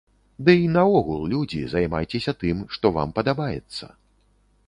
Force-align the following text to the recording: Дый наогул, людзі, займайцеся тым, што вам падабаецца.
Дый 0.45 0.61
наогул, 0.75 1.19
людзі, 1.33 1.59
займайцеся 1.75 2.33
тым, 2.43 2.65
што 2.77 2.85
вам 2.97 3.09
падабаецца. 3.19 3.93